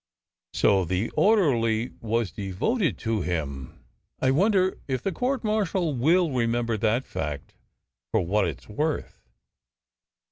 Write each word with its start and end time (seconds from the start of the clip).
"So 0.53 0.83
the 0.83 1.11
orderly 1.11 1.91
was 2.01 2.31
devoted 2.31 2.97
to 3.05 3.21
him! 3.21 3.83
I 4.19 4.31
wonder 4.31 4.79
if 4.87 5.03
the 5.03 5.11
court 5.11 5.43
martial 5.43 5.93
will 5.93 6.31
remember 6.31 6.75
that 6.77 7.05
fact 7.05 7.53
for 8.11 8.21
what 8.25 8.47
it 8.47 8.63
s 8.63 8.67
worth?" 8.67 9.21